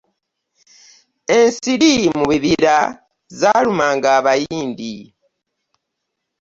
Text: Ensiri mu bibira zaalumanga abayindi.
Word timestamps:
Ensiri 1.37 1.93
mu 2.15 2.23
bibira 2.29 2.77
zaalumanga 3.39 4.07
abayindi. 4.17 4.93